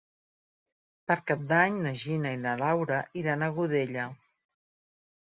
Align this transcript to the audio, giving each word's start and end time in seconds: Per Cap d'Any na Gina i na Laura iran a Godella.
Per 1.09 1.17
Cap 1.31 1.41
d'Any 1.51 1.75
na 1.83 1.91
Gina 2.03 2.31
i 2.37 2.39
na 2.45 2.53
Laura 2.61 2.97
iran 3.23 3.43
a 3.43 3.51
Godella. 3.59 4.07